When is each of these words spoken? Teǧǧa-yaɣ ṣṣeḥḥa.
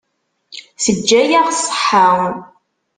Teǧǧa-yaɣ 0.83 1.47
ṣṣeḥḥa. 1.57 2.09